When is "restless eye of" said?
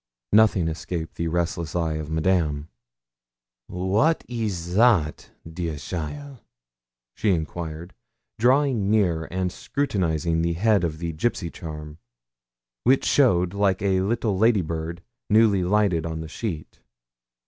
1.27-2.09